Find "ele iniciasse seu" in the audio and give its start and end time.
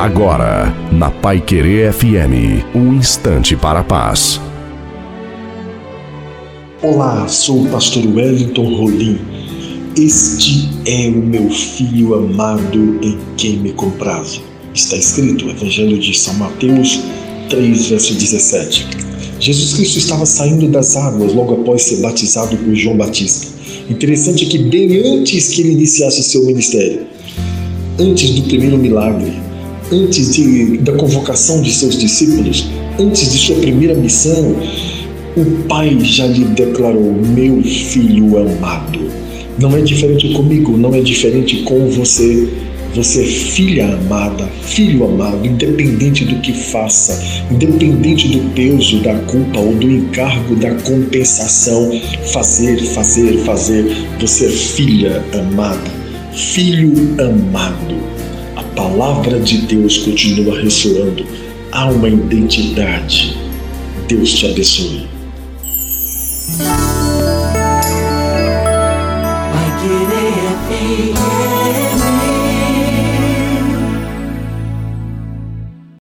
25.60-26.46